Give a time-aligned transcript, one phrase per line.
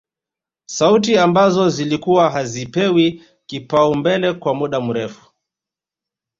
[0.65, 5.31] Sauti ambazo zilikuwa hazipewi kipaumbele kwa muda mrefu